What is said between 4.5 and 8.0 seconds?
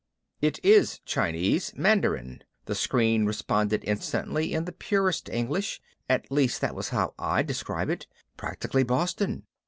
in the purest English at least that was how I'd describe